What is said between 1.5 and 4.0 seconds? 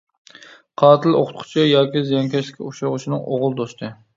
ياكى زىيانكەشلىككە ئۇچرىغۇچىنىڭ «ئوغۇل دوستى».